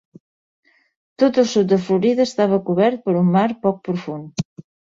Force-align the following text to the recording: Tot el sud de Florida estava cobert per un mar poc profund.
Tot 1.25 1.37
el 1.43 1.47
sud 1.51 1.69
de 1.75 1.79
Florida 1.89 2.27
estava 2.31 2.61
cobert 2.71 3.05
per 3.07 3.17
un 3.23 3.33
mar 3.37 3.47
poc 3.67 3.81
profund. 3.91 4.47